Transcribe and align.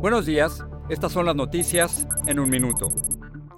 Buenos 0.00 0.24
días, 0.24 0.64
estas 0.88 1.12
son 1.12 1.26
las 1.26 1.36
noticias 1.36 2.08
en 2.26 2.40
un 2.40 2.48
minuto. 2.48 2.88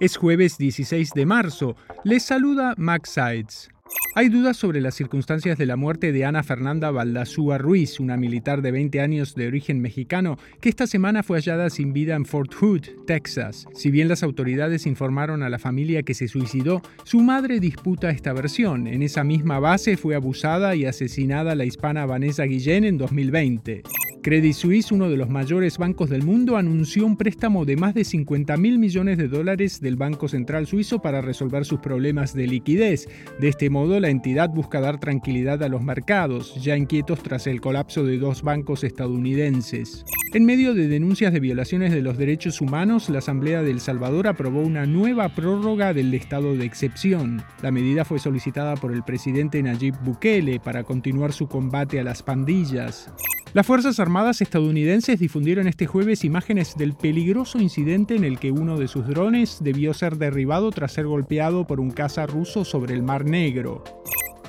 Es 0.01 0.17
jueves 0.17 0.57
16 0.57 1.11
de 1.15 1.25
marzo. 1.25 1.77
Les 2.03 2.21
saluda 2.21 2.73
Max 2.75 3.11
Sides. 3.11 3.69
Hay 4.13 4.27
dudas 4.27 4.57
sobre 4.57 4.81
las 4.81 4.93
circunstancias 4.93 5.57
de 5.57 5.65
la 5.65 5.77
muerte 5.77 6.11
de 6.11 6.25
Ana 6.25 6.43
Fernanda 6.43 6.91
Valdazúa 6.91 7.59
Ruiz, 7.59 7.97
una 8.01 8.17
militar 8.17 8.61
de 8.61 8.71
20 8.71 8.99
años 8.99 9.35
de 9.35 9.47
origen 9.47 9.79
mexicano, 9.79 10.37
que 10.59 10.67
esta 10.67 10.85
semana 10.85 11.23
fue 11.23 11.37
hallada 11.37 11.69
sin 11.69 11.93
vida 11.93 12.13
en 12.13 12.25
Fort 12.25 12.53
Hood, 12.53 12.87
Texas. 13.07 13.65
Si 13.73 13.89
bien 13.89 14.09
las 14.09 14.21
autoridades 14.21 14.85
informaron 14.85 15.43
a 15.43 15.49
la 15.49 15.59
familia 15.59 16.03
que 16.03 16.13
se 16.13 16.27
suicidó, 16.27 16.81
su 17.05 17.21
madre 17.21 17.61
disputa 17.61 18.09
esta 18.09 18.33
versión. 18.33 18.87
En 18.87 19.01
esa 19.01 19.23
misma 19.23 19.59
base 19.59 19.95
fue 19.95 20.13
abusada 20.13 20.75
y 20.75 20.83
asesinada 20.83 21.55
la 21.55 21.63
hispana 21.63 22.05
Vanessa 22.05 22.43
Guillén 22.43 22.83
en 22.83 22.97
2020. 22.97 23.83
Credit 24.23 24.53
Suisse, 24.53 24.93
uno 24.93 25.09
de 25.09 25.17
los 25.17 25.27
mayores 25.27 25.77
bancos 25.77 26.09
del 26.09 26.23
mundo, 26.23 26.55
anunció 26.55 27.05
un 27.05 27.17
préstamo 27.17 27.65
de 27.65 27.75
más 27.75 27.93
de 27.93 28.05
50 28.05 28.55
mil 28.55 28.79
millones 28.79 29.17
de 29.17 29.27
dólares 29.27 29.81
del 29.81 29.97
Banco 29.97 30.29
Central 30.29 30.65
Suizo 30.65 31.01
para 31.01 31.19
resolver 31.19 31.65
sus 31.65 31.81
problemas 31.81 32.33
de 32.33 32.47
liquidez. 32.47 33.09
De 33.41 33.49
este 33.49 33.69
modo, 33.69 33.99
la 33.99 34.09
entidad 34.09 34.49
busca 34.49 34.79
dar 34.79 34.97
tranquilidad 34.97 35.61
a 35.61 35.67
los 35.67 35.83
mercados, 35.83 36.55
ya 36.63 36.77
inquietos 36.77 37.21
tras 37.21 37.47
el 37.47 37.59
colapso 37.59 38.05
de 38.05 38.17
dos 38.17 38.43
bancos 38.43 38.85
estadounidenses. 38.85 40.05
En 40.33 40.45
medio 40.45 40.73
de 40.73 40.87
denuncias 40.87 41.33
de 41.33 41.41
violaciones 41.41 41.91
de 41.91 42.01
los 42.01 42.17
derechos 42.17 42.61
humanos, 42.61 43.09
la 43.09 43.19
Asamblea 43.19 43.61
de 43.61 43.71
El 43.71 43.81
Salvador 43.81 44.27
aprobó 44.27 44.61
una 44.61 44.85
nueva 44.85 45.35
prórroga 45.35 45.93
del 45.93 46.13
estado 46.13 46.55
de 46.55 46.63
excepción. 46.63 47.43
La 47.61 47.71
medida 47.71 48.05
fue 48.05 48.19
solicitada 48.19 48.77
por 48.77 48.93
el 48.93 49.03
presidente 49.03 49.61
Nayib 49.61 49.95
Bukele 50.01 50.61
para 50.61 50.85
continuar 50.85 51.33
su 51.33 51.49
combate 51.49 51.99
a 51.99 52.05
las 52.05 52.23
pandillas. 52.23 53.11
Las 53.53 53.67
Fuerzas 53.67 53.99
Armadas 53.99 54.41
estadounidenses 54.41 55.19
difundieron 55.19 55.67
este 55.67 55.85
jueves 55.85 56.23
imágenes 56.23 56.75
del 56.75 56.95
peligroso 56.95 57.59
incidente 57.59 58.15
en 58.15 58.23
el 58.23 58.39
que 58.39 58.51
uno 58.51 58.79
de 58.79 58.87
sus 58.87 59.05
drones 59.05 59.59
debió 59.61 59.93
ser 59.93 60.17
derribado 60.17 60.71
tras 60.71 60.93
ser 60.93 61.05
golpeado 61.05 61.67
por 61.67 61.79
un 61.79 61.91
caza 61.91 62.25
ruso 62.25 62.65
sobre 62.65 62.95
el 62.95 63.03
Mar 63.03 63.25
Negro. 63.25 63.83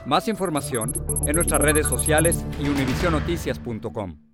Más 0.06 0.26
información 0.26 0.94
en 1.26 1.36
nuestras 1.36 1.60
redes 1.60 1.86
sociales 1.86 2.46
y 2.58 2.66
univisionoticias.com. 2.66 4.33